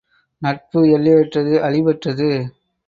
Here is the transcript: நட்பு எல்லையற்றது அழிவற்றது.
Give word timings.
நட்பு 0.41 0.81
எல்லையற்றது 0.89 1.53
அழிவற்றது. 1.63 2.29